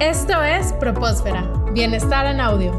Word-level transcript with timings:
Esto 0.00 0.44
es 0.44 0.72
Propósfera, 0.74 1.42
Bienestar 1.74 2.26
en 2.26 2.40
Audio. 2.40 2.70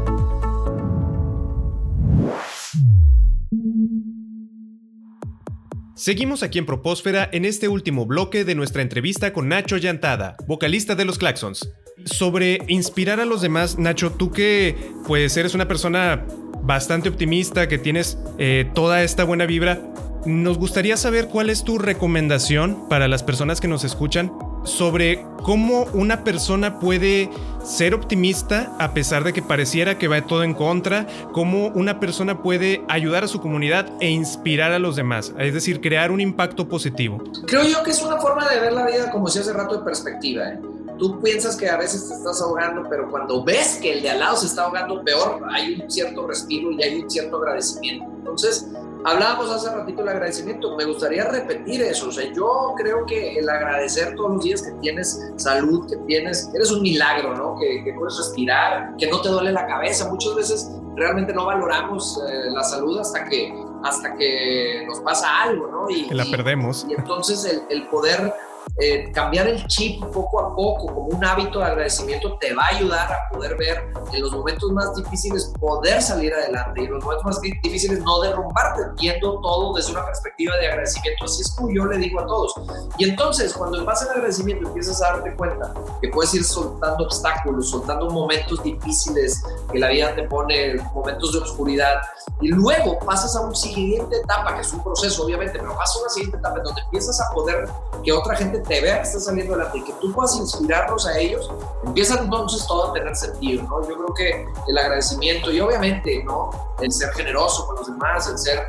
Seguimos 5.94 6.42
aquí 6.42 6.58
en 6.58 6.64
Propósfera 6.64 7.28
en 7.30 7.44
este 7.44 7.68
último 7.68 8.06
bloque 8.06 8.46
de 8.46 8.54
nuestra 8.54 8.80
entrevista 8.80 9.34
con 9.34 9.48
Nacho 9.48 9.76
Llantada, 9.76 10.34
vocalista 10.46 10.94
de 10.94 11.04
los 11.04 11.18
Claxons. 11.18 11.70
Sobre 12.06 12.60
inspirar 12.68 13.20
a 13.20 13.26
los 13.26 13.42
demás, 13.42 13.78
Nacho, 13.78 14.12
tú 14.12 14.30
que 14.32 14.74
pues 15.06 15.36
eres 15.36 15.54
una 15.54 15.68
persona 15.68 16.24
bastante 16.62 17.10
optimista, 17.10 17.68
que 17.68 17.76
tienes 17.76 18.16
eh, 18.38 18.70
toda 18.74 19.02
esta 19.02 19.24
buena 19.24 19.44
vibra, 19.44 19.78
nos 20.24 20.56
gustaría 20.56 20.96
saber 20.96 21.26
cuál 21.26 21.50
es 21.50 21.64
tu 21.64 21.76
recomendación 21.76 22.88
para 22.88 23.08
las 23.08 23.22
personas 23.22 23.60
que 23.60 23.68
nos 23.68 23.84
escuchan 23.84 24.32
sobre 24.64 25.24
cómo 25.42 25.84
una 25.92 26.24
persona 26.24 26.78
puede 26.78 27.30
ser 27.64 27.94
optimista 27.94 28.74
a 28.78 28.94
pesar 28.94 29.24
de 29.24 29.32
que 29.32 29.42
pareciera 29.42 29.98
que 29.98 30.08
va 30.08 30.26
todo 30.26 30.44
en 30.44 30.54
contra, 30.54 31.06
cómo 31.32 31.68
una 31.68 32.00
persona 32.00 32.42
puede 32.42 32.82
ayudar 32.88 33.24
a 33.24 33.28
su 33.28 33.40
comunidad 33.40 33.90
e 34.00 34.10
inspirar 34.10 34.72
a 34.72 34.78
los 34.78 34.96
demás, 34.96 35.32
es 35.38 35.54
decir, 35.54 35.80
crear 35.80 36.10
un 36.10 36.20
impacto 36.20 36.68
positivo. 36.68 37.22
Creo 37.46 37.64
yo 37.64 37.82
que 37.82 37.90
es 37.90 38.02
una 38.02 38.18
forma 38.18 38.48
de 38.48 38.60
ver 38.60 38.72
la 38.72 38.86
vida 38.86 39.10
como 39.10 39.28
si 39.28 39.38
hace 39.38 39.52
rato 39.52 39.78
de 39.78 39.84
perspectiva. 39.84 40.48
¿eh? 40.48 40.60
Tú 40.98 41.20
piensas 41.20 41.56
que 41.56 41.68
a 41.68 41.76
veces 41.76 42.08
te 42.08 42.14
estás 42.14 42.42
ahogando, 42.42 42.86
pero 42.88 43.10
cuando 43.10 43.42
ves 43.42 43.78
que 43.80 43.92
el 43.92 44.02
de 44.02 44.10
al 44.10 44.20
lado 44.20 44.36
se 44.36 44.46
está 44.46 44.64
ahogando 44.64 45.02
peor, 45.02 45.42
hay 45.50 45.80
un 45.80 45.90
cierto 45.90 46.26
respiro 46.26 46.72
y 46.72 46.82
hay 46.82 47.00
un 47.00 47.10
cierto 47.10 47.38
agradecimiento. 47.38 48.04
Entonces, 48.18 48.66
Hablábamos 49.04 49.50
hace 49.50 49.74
ratito 49.74 50.02
del 50.02 50.10
agradecimiento, 50.10 50.76
me 50.76 50.84
gustaría 50.84 51.24
repetir 51.24 51.82
eso, 51.82 52.08
o 52.08 52.12
sea, 52.12 52.30
yo 52.32 52.74
creo 52.76 53.06
que 53.06 53.38
el 53.38 53.48
agradecer 53.48 54.14
todos 54.14 54.34
los 54.34 54.44
días 54.44 54.62
que 54.62 54.72
tienes 54.80 55.32
salud, 55.36 55.88
que 55.88 55.96
tienes, 56.06 56.50
eres 56.54 56.70
un 56.70 56.82
milagro, 56.82 57.34
¿no? 57.34 57.56
Que, 57.58 57.94
puedes 57.98 58.16
respirar, 58.18 58.94
que 58.98 59.08
no 59.08 59.20
te 59.20 59.30
duele 59.30 59.52
la 59.52 59.66
cabeza, 59.66 60.08
muchas 60.08 60.34
veces 60.34 60.70
realmente 60.96 61.32
no 61.32 61.46
valoramos 61.46 62.22
eh, 62.28 62.50
la 62.50 62.62
salud 62.62 62.98
hasta 62.98 63.24
que, 63.24 63.54
hasta 63.84 64.14
que 64.16 64.84
nos 64.86 65.00
pasa 65.00 65.42
algo, 65.42 65.66
¿no? 65.66 65.90
Y, 65.90 66.08
la 66.10 66.24
perdemos. 66.24 66.86
Y, 66.88 66.94
entonces 66.94 67.44
el, 67.44 67.62
el 67.70 67.88
poder 67.88 68.32
eh, 68.80 69.10
cambiar 69.12 69.46
el 69.48 69.66
chip 69.66 70.02
poco 70.06 70.40
a 70.40 70.54
poco 70.54 70.86
como 70.86 71.06
un 71.08 71.24
hábito 71.24 71.58
de 71.58 71.64
agradecimiento 71.66 72.38
te 72.38 72.54
va 72.54 72.64
a 72.64 72.76
ayudar 72.76 73.12
a 73.12 73.28
poder 73.30 73.56
ver 73.56 73.92
en 74.12 74.22
los 74.22 74.32
momentos 74.32 74.70
más 74.72 74.94
difíciles 74.94 75.52
poder 75.60 76.00
salir 76.00 76.32
adelante 76.32 76.80
y 76.80 76.84
en 76.84 76.92
los 76.92 77.04
momentos 77.04 77.24
más 77.24 77.40
difíciles 77.40 78.00
no 78.00 78.20
derrumbarte 78.20 78.82
viendo 78.98 79.40
todo 79.40 79.74
desde 79.74 79.92
una 79.92 80.04
perspectiva 80.06 80.56
de 80.56 80.68
agradecimiento. 80.68 81.24
Así 81.24 81.42
es 81.42 81.50
como 81.52 81.70
yo 81.70 81.86
le 81.86 81.98
digo 81.98 82.20
a 82.20 82.26
todos. 82.26 82.54
Y 82.98 83.10
entonces 83.10 83.52
cuando 83.52 83.80
en 83.80 83.88
al 83.88 84.08
agradecimiento 84.08 84.68
empiezas 84.68 85.02
a 85.02 85.12
darte 85.12 85.34
cuenta 85.34 85.74
que 86.00 86.08
puedes 86.08 86.32
ir 86.34 86.44
soltando 86.44 87.04
obstáculos, 87.04 87.70
soltando 87.70 88.08
momentos 88.08 88.62
difíciles 88.62 89.42
que 89.70 89.78
la 89.78 89.88
vida 89.88 90.14
te 90.14 90.22
pone, 90.24 90.76
momentos 90.94 91.32
de 91.32 91.40
oscuridad 91.40 92.00
y 92.40 92.48
luego 92.48 92.98
pasas 93.00 93.36
a 93.36 93.40
una 93.40 93.54
siguiente 93.54 94.16
etapa 94.16 94.54
que 94.54 94.60
es 94.62 94.72
un 94.72 94.82
proceso 94.82 95.24
obviamente, 95.24 95.58
pero 95.58 95.76
pasas 95.76 95.96
a 95.96 96.00
una 96.00 96.10
siguiente 96.10 96.38
etapa 96.38 96.58
en 96.58 96.64
donde 96.64 96.80
empiezas 96.82 97.20
a 97.20 97.30
poder 97.34 97.68
que 98.02 98.12
otra 98.12 98.36
gente 98.36 98.49
te 98.58 98.80
vea 98.80 98.96
que 98.96 99.02
está 99.02 99.20
saliendo 99.20 99.54
adelante 99.54 99.78
y 99.78 99.84
que 99.84 99.92
tú 100.00 100.12
puedas 100.12 100.36
inspirarlos 100.36 101.06
a 101.06 101.18
ellos, 101.18 101.50
empieza 101.84 102.18
entonces 102.20 102.66
todo 102.66 102.90
a 102.90 102.92
tener 102.92 103.14
sentido, 103.14 103.62
¿no? 103.62 103.88
Yo 103.88 103.94
creo 103.94 104.14
que 104.14 104.46
el 104.68 104.78
agradecimiento 104.78 105.50
y 105.52 105.60
obviamente, 105.60 106.22
¿no? 106.24 106.50
El 106.80 106.90
ser 106.90 107.10
generoso 107.12 107.66
con 107.66 107.76
los 107.76 107.86
demás, 107.86 108.28
el 108.28 108.38
ser, 108.38 108.66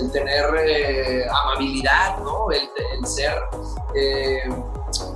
el 0.00 0.12
tener 0.12 0.44
eh, 0.64 1.26
amabilidad, 1.28 2.18
¿no? 2.18 2.50
El, 2.50 2.68
el 2.96 3.06
ser... 3.06 3.34
Eh, 3.94 4.48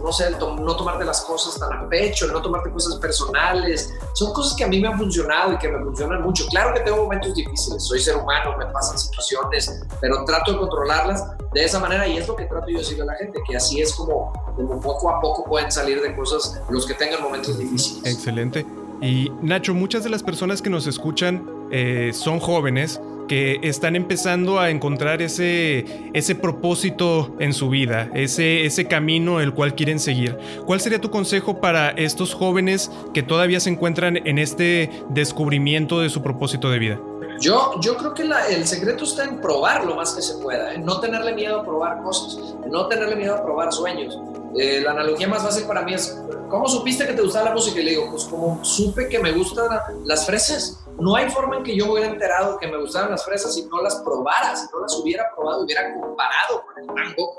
no 0.03 0.13
sé, 0.13 0.31
no 0.31 0.77
tomarte 0.77 1.05
las 1.05 1.23
cosas 1.23 1.59
tan 1.59 1.73
a 1.73 1.89
pecho, 1.89 2.27
no 2.29 2.41
tomarte 2.41 2.71
cosas 2.71 2.97
personales. 2.97 3.95
Son 4.15 4.33
cosas 4.33 4.57
que 4.57 4.65
a 4.65 4.69
mí 4.69 4.81
me 4.81 4.89
han 4.89 4.99
funcionado 4.99 5.53
y 5.53 5.59
que 5.59 5.69
me 5.69 5.83
funcionan 5.85 6.23
mucho. 6.23 6.47
Claro 6.49 6.75
que 6.75 6.81
tengo 6.81 7.05
momentos 7.05 7.35
difíciles, 7.35 7.85
soy 7.85 8.01
ser 8.01 8.17
humano, 8.17 8.57
me 8.59 8.67
pasan 8.67 8.99
situaciones, 8.99 9.85
pero 10.01 10.25
trato 10.25 10.53
de 10.53 10.59
controlarlas 10.59 11.25
de 11.53 11.65
esa 11.65 11.79
manera 11.79 12.07
y 12.07 12.17
es 12.17 12.29
lo 12.29 12.37
que 12.37 12.45
trato 12.45 12.69
yo 12.69 12.75
de 12.75 12.79
decirle 12.81 13.03
a 13.03 13.07
la 13.07 13.15
gente, 13.15 13.41
que 13.47 13.57
así 13.57 13.81
es 13.81 13.95
como, 13.95 14.33
como 14.57 14.81
poco 14.81 15.11
a 15.11 15.21
poco 15.21 15.45
pueden 15.45 15.71
salir 15.71 16.01
de 16.03 16.15
cosas 16.15 16.61
los 16.69 16.87
que 16.87 16.95
tengan 16.95 17.23
momentos 17.23 17.59
difíciles. 17.59 18.13
Excelente. 18.13 18.67
Y 19.01 19.31
Nacho, 19.43 19.75
muchas 19.75 20.03
de 20.05 20.11
las 20.11 20.23
personas 20.23 20.61
que 20.61 20.71
nos 20.71 20.87
escuchan 20.87 21.49
eh, 21.71 22.11
son 22.13 22.41
jóvenes 22.41 23.01
que 23.29 23.61
están 23.63 23.95
empezando 23.95 24.59
a 24.59 24.71
encontrar 24.71 25.23
ese, 25.23 26.11
ese 26.13 26.35
propósito 26.35 27.37
en 27.39 27.53
su 27.53 27.69
vida, 27.69 28.11
ese, 28.15 28.65
ese 28.67 28.87
camino 28.87 29.41
el 29.41 29.55
cual 29.55 29.75
quieren 29.75 30.01
seguir. 30.01 30.37
¿Cuál 30.67 30.81
sería 30.81 31.01
tu 31.01 31.11
consejo 31.11 31.61
para 31.61 31.91
estos 31.91 32.35
jóvenes 32.35 32.91
que 33.15 33.23
todavía 33.23 33.61
se 33.61 33.71
encuentran 33.71 34.17
en 34.17 34.39
este 34.39 34.91
descubrimiento 35.11 36.01
de 36.01 36.11
su 36.11 36.23
propósito 36.23 36.71
de 36.71 36.79
vida? 36.79 37.01
Yo, 37.41 37.79
yo 37.81 37.97
creo 37.97 38.15
que 38.15 38.23
el 38.23 38.67
secreto 38.67 39.05
está 39.05 39.25
en 39.25 39.41
probar 39.41 39.85
lo 39.85 39.95
más 39.95 40.13
que 40.13 40.23
se 40.23 40.35
pueda, 40.39 40.75
en 40.75 40.85
no 40.85 40.99
tenerle 40.99 41.35
miedo 41.35 41.61
a 41.61 41.63
probar 41.63 42.03
cosas, 42.03 42.57
en 42.65 42.71
no 42.73 42.89
tenerle 42.89 43.15
miedo 43.15 43.37
a 43.37 43.45
probar 43.45 43.73
sueños. 43.73 44.19
Eh, 44.59 44.81
la 44.81 44.91
analogía 44.91 45.29
más 45.29 45.43
fácil 45.43 45.65
para 45.65 45.83
mí 45.83 45.95
es, 45.95 46.19
¿cómo 46.49 46.67
supiste 46.69 47.07
que 47.07 47.13
te 47.13 47.23
gustaba 47.23 47.47
la 47.47 47.55
música? 47.55 47.81
Y 47.81 47.85
le 47.85 47.91
digo, 47.91 48.11
pues 48.11 48.25
como 48.25 48.65
supe 48.65 49.09
que 49.09 49.19
me 49.19 49.33
gustan 49.33 49.69
las 50.05 50.27
fresas 50.27 50.85
no 50.99 51.15
hay 51.15 51.31
forma 51.31 51.57
en 51.57 51.63
que 51.63 51.77
yo 51.77 51.93
hubiera 51.93 52.09
enterado 52.09 52.59
que 52.59 52.67
me 52.67 52.77
gustaban 52.77 53.11
las 53.11 53.25
fresas 53.25 53.55
si 53.55 53.65
no 53.67 53.81
las 53.81 53.97
probara, 53.97 54.57
si 54.57 54.67
no 54.73 54.81
las 54.81 54.95
hubiera 54.97 55.33
probado, 55.35 55.63
hubiera 55.63 55.95
comparado 55.95 56.65
con 56.67 56.83
el 56.83 56.87
mango. 56.87 57.35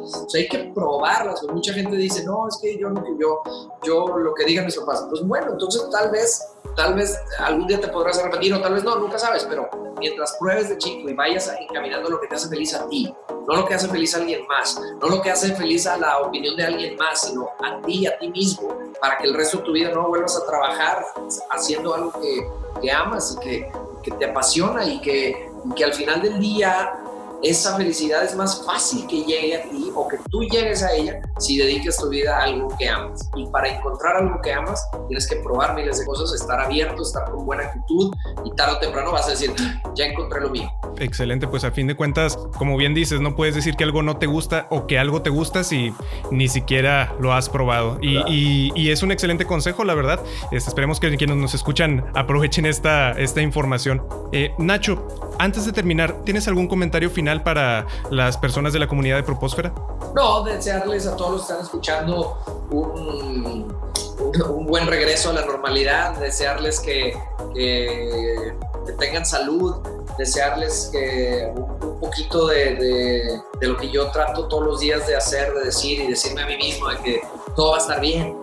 O 0.00 0.28
sea, 0.28 0.40
hay 0.40 0.48
que 0.48 0.72
probarlas. 0.74 1.42
Mucha 1.42 1.74
gente 1.74 1.96
dice, 1.96 2.24
no, 2.24 2.48
es 2.48 2.58
que 2.60 2.78
yo, 2.78 2.88
yo, 3.20 3.42
yo 3.84 4.18
lo 4.18 4.34
que 4.34 4.44
digan 4.46 4.64
mis 4.64 4.76
papás. 4.76 5.04
Pues 5.10 5.26
bueno, 5.26 5.52
entonces 5.52 5.88
tal 5.90 6.10
vez, 6.10 6.42
tal 6.76 6.94
vez 6.94 7.18
algún 7.38 7.66
día 7.66 7.80
te 7.80 7.88
podrás 7.88 8.18
arrepentir 8.18 8.54
o 8.54 8.60
tal 8.60 8.74
vez 8.74 8.84
no, 8.84 8.96
nunca 8.96 9.18
sabes, 9.18 9.44
pero 9.44 9.68
mientras 9.98 10.36
pruebes 10.38 10.68
de 10.68 10.78
chico 10.78 11.08
y 11.08 11.14
vayas 11.14 11.52
encaminando 11.60 12.10
lo 12.10 12.20
que 12.20 12.26
te 12.26 12.34
hace 12.34 12.48
feliz 12.48 12.74
a 12.74 12.88
ti, 12.88 13.14
no 13.46 13.56
lo 13.56 13.66
que 13.66 13.74
hace 13.74 13.88
feliz 13.88 14.14
a 14.14 14.18
alguien 14.18 14.46
más, 14.46 14.80
no 15.00 15.08
lo 15.08 15.20
que 15.20 15.30
hace 15.30 15.54
feliz 15.54 15.86
a 15.86 15.96
la 15.96 16.18
opinión 16.18 16.56
de 16.56 16.64
alguien 16.64 16.96
más, 16.96 17.22
sino 17.22 17.50
a 17.62 17.80
ti, 17.82 18.06
a 18.06 18.18
ti 18.18 18.28
mismo, 18.28 18.76
para 19.00 19.18
que 19.18 19.26
el 19.26 19.34
resto 19.34 19.58
de 19.58 19.64
tu 19.64 19.72
vida 19.72 19.90
no 19.90 20.08
vuelvas 20.08 20.36
a 20.36 20.46
trabajar 20.46 21.04
haciendo 21.50 21.94
algo 21.94 22.12
que 22.20 22.46
que 22.80 22.90
amas 22.90 23.36
y 23.36 23.40
que, 23.40 23.72
te 24.18 24.24
apasiona 24.24 24.84
y 24.84 25.00
que 25.00 25.48
al 25.84 25.94
final 25.94 26.20
del 26.20 26.40
día 26.40 26.92
esa 27.42 27.76
felicidad 27.76 28.24
es 28.24 28.36
más 28.36 28.64
fácil 28.64 29.06
que 29.06 29.24
llegue 29.24 29.56
a 29.56 29.62
ti 29.68 29.90
o 29.94 30.06
que 30.06 30.16
tú 30.30 30.42
llegues 30.42 30.82
a 30.82 30.92
ella 30.92 31.20
si 31.38 31.58
dedicas 31.58 31.96
tu 31.96 32.08
vida 32.08 32.38
a 32.38 32.44
algo 32.44 32.68
que 32.78 32.88
amas. 32.88 33.28
Y 33.34 33.46
para 33.46 33.68
encontrar 33.68 34.16
algo 34.16 34.40
que 34.40 34.52
amas, 34.52 34.88
tienes 35.08 35.26
que 35.26 35.36
probar 35.36 35.74
miles 35.74 35.98
de 35.98 36.06
cosas, 36.06 36.32
estar 36.32 36.60
abierto, 36.60 37.02
estar 37.02 37.30
con 37.30 37.44
buena 37.44 37.64
actitud 37.64 38.12
y 38.44 38.50
tarde 38.54 38.76
o 38.76 38.78
temprano 38.78 39.12
vas 39.12 39.26
a 39.26 39.30
decir, 39.30 39.52
ya 39.94 40.06
encontré 40.06 40.40
lo 40.40 40.50
mío. 40.50 40.70
Excelente, 40.98 41.48
pues 41.48 41.64
a 41.64 41.70
fin 41.70 41.86
de 41.86 41.96
cuentas, 41.96 42.36
como 42.56 42.76
bien 42.76 42.94
dices, 42.94 43.20
no 43.20 43.34
puedes 43.34 43.54
decir 43.54 43.76
que 43.76 43.84
algo 43.84 44.02
no 44.02 44.16
te 44.18 44.26
gusta 44.26 44.66
o 44.70 44.86
que 44.86 44.98
algo 44.98 45.22
te 45.22 45.30
gusta 45.30 45.64
si 45.64 45.92
ni 46.30 46.48
siquiera 46.48 47.14
lo 47.20 47.32
has 47.32 47.48
probado. 47.48 47.98
Y, 48.00 48.72
y, 48.74 48.90
es 48.90 49.02
un 49.02 49.10
excelente 49.10 49.46
consejo, 49.46 49.84
la 49.84 49.94
verdad. 49.94 50.20
Este, 50.50 50.68
esperemos 50.68 51.00
que 51.00 51.16
quienes 51.16 51.36
nos 51.36 51.54
escuchan 51.54 52.04
aprovechen 52.14 52.66
esta, 52.66 53.12
esta 53.12 53.40
información. 53.40 54.02
Eh, 54.32 54.52
Nacho, 54.58 55.06
antes 55.38 55.64
de 55.64 55.72
terminar, 55.72 56.22
¿tienes 56.24 56.46
algún 56.48 56.68
comentario 56.68 57.10
final 57.10 57.42
para 57.42 57.86
las 58.10 58.36
personas 58.36 58.72
de 58.72 58.78
la 58.78 58.86
comunidad 58.86 59.16
de 59.16 59.22
Propósfera? 59.22 59.72
No, 60.14 60.42
desearles 60.42 61.06
a 61.06 61.16
todos 61.16 61.32
los 61.32 61.40
que 61.42 61.52
están 61.52 61.64
escuchando 61.64 62.38
un, 62.70 63.74
un, 64.18 64.66
buen 64.66 64.86
regreso 64.86 65.30
a 65.30 65.32
la 65.34 65.44
normalidad, 65.44 66.18
desearles 66.18 66.80
que, 66.80 67.16
que, 67.54 68.54
tengan 68.98 69.24
salud, 69.24 69.76
desearles 70.18 70.90
que 70.92 71.52
un, 71.54 71.98
poquito 72.00 72.48
de, 72.48 72.74
de, 72.74 73.40
de, 73.60 73.66
lo 73.66 73.76
que 73.76 73.90
yo 73.90 74.10
trato 74.10 74.48
todos 74.48 74.64
los 74.64 74.80
días 74.80 75.06
de 75.06 75.16
hacer, 75.16 75.52
de 75.54 75.66
decir 75.66 76.00
y 76.00 76.08
decirme 76.08 76.42
a 76.42 76.46
mí 76.46 76.56
mismo 76.56 76.88
de 76.88 76.96
que 76.98 77.22
todo 77.54 77.70
va 77.70 77.76
a 77.76 77.80
estar 77.80 78.00
bien, 78.00 78.36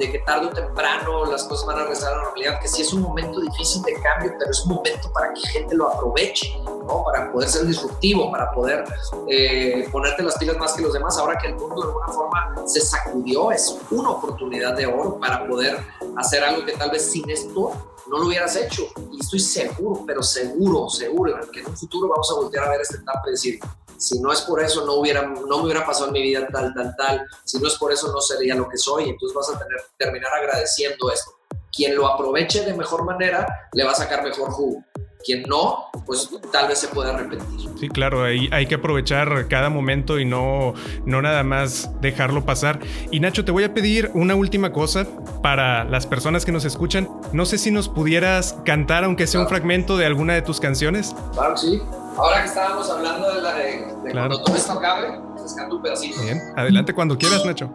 de 0.00 0.10
que 0.10 0.18
tarde 0.20 0.46
o 0.46 0.50
temprano 0.50 1.26
las 1.26 1.44
cosas 1.44 1.66
van 1.66 1.78
a 1.78 1.82
regresar 1.82 2.12
a 2.12 2.16
la 2.16 2.22
normalidad, 2.22 2.58
que 2.60 2.68
sí 2.68 2.82
es 2.82 2.92
un 2.92 3.02
momento 3.02 3.38
difícil 3.38 3.82
de 3.82 3.92
cambio, 4.00 4.34
pero 4.38 4.50
es 4.50 4.60
un 4.64 4.74
momento 4.74 5.12
para 5.12 5.32
que 5.34 5.40
gente 5.48 5.74
lo 5.76 5.88
aproveche, 5.88 6.58
¿no? 6.64 7.04
para 7.04 7.30
poder 7.30 7.48
ser 7.48 7.66
disruptivo, 7.66 8.30
para 8.30 8.50
poder 8.50 8.84
eh, 9.28 9.86
ponerte 9.92 10.22
las 10.22 10.38
pilas 10.38 10.56
más 10.56 10.72
que 10.72 10.82
los 10.82 10.94
demás. 10.94 11.18
Ahora 11.18 11.38
que 11.38 11.48
el 11.48 11.54
mundo 11.54 11.82
de 11.82 11.88
alguna 11.88 12.08
forma 12.08 12.66
se 12.66 12.80
sacudió, 12.80 13.52
es 13.52 13.78
una 13.90 14.10
oportunidad 14.10 14.74
de 14.74 14.86
oro 14.86 15.18
para 15.20 15.46
poder 15.46 15.78
hacer 16.16 16.42
algo 16.42 16.64
que 16.64 16.72
tal 16.72 16.90
vez 16.90 17.10
sin 17.10 17.28
esto 17.28 17.72
no 18.10 18.18
lo 18.18 18.26
hubieras 18.26 18.54
hecho. 18.56 18.88
Y 19.12 19.20
estoy 19.20 19.38
seguro, 19.38 20.04
pero 20.06 20.22
seguro, 20.22 20.88
seguro, 20.88 21.38
que 21.50 21.60
en 21.60 21.66
un 21.66 21.76
futuro 21.76 22.08
vamos 22.08 22.30
a 22.30 22.34
voltear 22.34 22.64
a 22.64 22.70
ver 22.70 22.80
esta 22.80 22.96
etapa 22.96 23.22
y 23.28 23.30
decir, 23.30 23.60
si 23.96 24.18
no 24.18 24.32
es 24.32 24.40
por 24.42 24.62
eso 24.62 24.84
no, 24.84 24.94
hubiera, 24.94 25.22
no 25.22 25.58
me 25.58 25.64
hubiera 25.64 25.86
pasado 25.86 26.08
en 26.08 26.14
mi 26.14 26.22
vida 26.22 26.46
tal, 26.52 26.74
tal, 26.74 26.94
tal, 26.96 27.26
si 27.44 27.58
no 27.58 27.68
es 27.68 27.76
por 27.76 27.92
eso 27.92 28.10
no 28.12 28.20
sería 28.20 28.54
lo 28.54 28.68
que 28.68 28.76
soy, 28.76 29.10
entonces 29.10 29.36
vas 29.36 29.50
a 29.50 29.58
tener, 29.58 29.80
terminar 29.96 30.32
agradeciendo 30.34 31.10
esto. 31.10 31.32
Quien 31.72 31.94
lo 31.94 32.08
aproveche 32.08 32.64
de 32.64 32.74
mejor 32.74 33.04
manera 33.04 33.46
le 33.72 33.84
va 33.84 33.92
a 33.92 33.94
sacar 33.94 34.24
mejor 34.24 34.50
jugo. 34.50 34.82
Quien 35.22 35.42
no, 35.42 35.89
pues 36.06 36.30
tal 36.52 36.68
vez 36.68 36.78
se 36.78 36.88
pueda 36.88 37.16
repetir. 37.16 37.44
Sí, 37.78 37.88
claro, 37.88 38.24
hay, 38.24 38.48
hay 38.52 38.66
que 38.66 38.76
aprovechar 38.76 39.46
cada 39.48 39.70
momento 39.70 40.18
y 40.18 40.24
no, 40.24 40.74
no 41.04 41.22
nada 41.22 41.42
más 41.44 41.90
dejarlo 42.00 42.44
pasar. 42.44 42.80
Y 43.10 43.20
Nacho, 43.20 43.44
te 43.44 43.52
voy 43.52 43.64
a 43.64 43.74
pedir 43.74 44.10
una 44.14 44.34
última 44.34 44.72
cosa 44.72 45.06
para 45.42 45.84
las 45.84 46.06
personas 46.06 46.44
que 46.44 46.52
nos 46.52 46.64
escuchan. 46.64 47.08
No 47.32 47.46
sé 47.46 47.58
si 47.58 47.70
nos 47.70 47.88
pudieras 47.88 48.56
cantar, 48.64 49.04
aunque 49.04 49.26
sea 49.26 49.40
un 49.40 49.48
fragmento 49.48 49.96
de 49.96 50.06
alguna 50.06 50.34
de 50.34 50.42
tus 50.42 50.60
canciones. 50.60 51.14
Claro 51.32 51.54
que 51.54 51.60
sí. 51.60 51.82
Ahora 52.16 52.42
que 52.42 52.48
estábamos 52.48 52.90
hablando 52.90 53.34
de, 53.34 53.40
la 53.40 53.54
de, 53.54 54.12
cuando 54.12 54.42
todo 54.42 54.56
esto 54.56 54.72
acabe, 54.72 55.20
pues 55.36 55.54
canto 55.54 55.76
un 55.76 55.82
pedacito. 55.82 56.20
Bien, 56.20 56.40
adelante 56.56 56.92
cuando 56.92 57.16
quieras, 57.16 57.44
Nacho. 57.46 57.72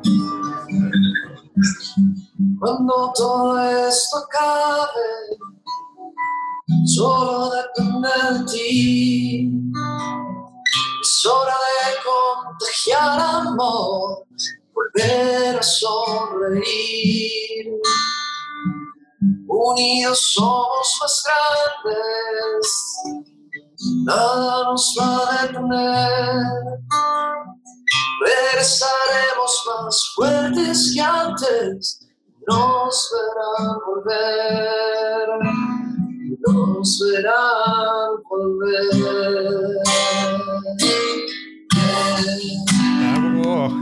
Cuando 2.59 3.13
todo 3.15 3.59
esto 3.87 4.17
acabe, 4.17 5.37
solo 6.85 7.51
depende 7.51 8.09
de 8.31 8.45
ti. 8.51 9.51
Es 11.01 11.25
hora 11.25 11.53
de 11.53 11.95
contagiar 12.03 13.19
amor, 13.19 14.25
volver 14.73 15.59
a 15.59 15.63
sonreír. 15.63 16.55
Unidos 19.47 20.31
somos 20.33 20.97
más 21.01 21.23
grandes, 21.83 22.67
nada 24.05 24.63
nos 24.63 24.95
va 24.99 25.09
a 25.17 25.47
detener. 25.47 26.79
Regresaremos 28.25 29.63
más 29.67 29.95
fuertes 30.15 30.91
que 30.93 31.01
antes, 31.01 31.99
nos 32.47 33.11
verán 33.11 33.79
volver 33.85 34.84
nos 36.53 36.99
verán 37.11 38.23
volver. 38.29 38.83
Bravo. 42.99 43.73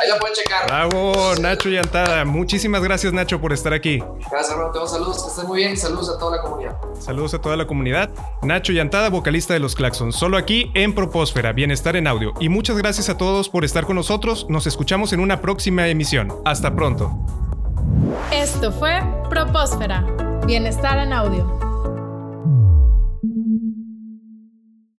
Ahí 0.00 0.08
la 0.08 0.18
pueden 0.20 0.36
checar. 0.36 0.66
Bravo, 0.66 1.34
Nacho 1.40 1.68
Yantada. 1.68 2.24
Muchísimas 2.24 2.82
gracias, 2.82 3.12
Nacho, 3.12 3.40
por 3.40 3.52
estar 3.52 3.72
aquí. 3.72 3.98
Gracias, 4.30 4.52
hermano. 4.52 4.70
Te 4.70 4.86
saludos, 4.86 5.24
que 5.24 5.30
estén 5.30 5.46
muy 5.46 5.58
bien 5.58 5.72
y 5.72 5.76
saludos 5.76 6.08
a 6.10 6.18
toda 6.18 6.36
la 6.36 6.42
comunidad. 6.42 6.76
Saludos 7.00 7.34
a 7.34 7.40
toda 7.40 7.56
la 7.56 7.66
comunidad. 7.66 8.10
Nacho 8.42 8.72
Yantada, 8.72 9.08
vocalista 9.08 9.54
de 9.54 9.60
los 9.60 9.74
Claxons, 9.74 10.14
solo 10.14 10.36
aquí 10.36 10.70
en 10.74 10.94
Propósfera, 10.94 11.52
Bienestar 11.52 11.96
en 11.96 12.06
Audio. 12.06 12.32
Y 12.38 12.48
muchas 12.48 12.76
gracias 12.78 13.08
a 13.08 13.16
todos 13.16 13.48
por 13.48 13.64
estar 13.64 13.86
con 13.86 13.96
nosotros. 13.96 14.46
Nos 14.48 14.68
escuchamos 14.68 15.12
en 15.12 15.18
una 15.20 15.40
próxima 15.40 15.88
emisión. 15.88 16.32
Hasta 16.44 16.74
pronto. 16.76 17.10
Esto 18.32 18.70
fue 18.70 19.02
Propósfera, 19.28 20.06
Bienestar 20.46 20.98
en 20.98 21.12
Audio. 21.12 21.67